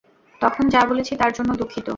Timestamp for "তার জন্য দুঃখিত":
1.15-1.87